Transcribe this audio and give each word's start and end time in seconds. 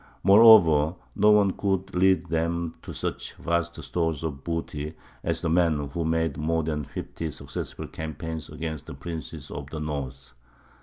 Moreover, 0.23 0.95
no 1.15 1.29
one 1.29 1.51
could 1.51 1.93
lead 1.93 2.25
them 2.25 2.73
to 2.81 2.91
such 2.91 3.35
vast 3.35 3.83
stores 3.83 4.23
of 4.23 4.43
booty 4.43 4.95
as 5.23 5.41
the 5.41 5.49
man 5.51 5.89
who 5.89 6.03
made 6.03 6.37
more 6.37 6.63
than 6.63 6.85
fifty 6.85 7.29
successful 7.29 7.85
campaigns 7.85 8.49
against 8.49 8.87
the 8.87 8.95
princes 8.95 9.51
of 9.51 9.69
the 9.69 9.79
north. 9.79 10.33